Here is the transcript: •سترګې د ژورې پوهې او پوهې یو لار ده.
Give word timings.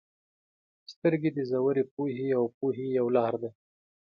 •سترګې 0.93 1.29
د 1.33 1.39
ژورې 1.49 1.83
پوهې 1.93 2.27
او 2.39 2.45
پوهې 2.57 2.85
یو 2.99 3.07
لار 3.17 3.33
ده. 3.41 3.49